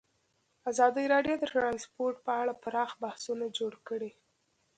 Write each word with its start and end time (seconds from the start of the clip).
ازادي 0.69 1.05
راډیو 1.13 1.35
د 1.39 1.43
ترانسپورټ 1.53 2.15
په 2.25 2.31
اړه 2.41 2.53
پراخ 2.63 2.91
بحثونه 3.03 3.45
جوړ 3.57 3.73
کړي. 3.87 4.11